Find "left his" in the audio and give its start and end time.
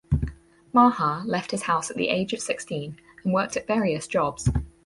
1.27-1.61